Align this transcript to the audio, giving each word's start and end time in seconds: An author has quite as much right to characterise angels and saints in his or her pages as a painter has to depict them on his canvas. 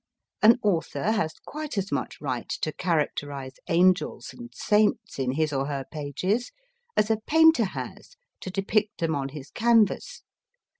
An 0.41 0.57
author 0.63 1.11
has 1.11 1.35
quite 1.45 1.77
as 1.77 1.91
much 1.91 2.19
right 2.19 2.49
to 2.61 2.71
characterise 2.73 3.57
angels 3.67 4.33
and 4.33 4.49
saints 4.51 5.19
in 5.19 5.33
his 5.33 5.53
or 5.53 5.67
her 5.67 5.85
pages 5.91 6.51
as 6.97 7.11
a 7.11 7.17
painter 7.27 7.65
has 7.65 8.15
to 8.39 8.49
depict 8.49 8.97
them 8.99 9.13
on 9.15 9.29
his 9.29 9.51
canvas. 9.51 10.23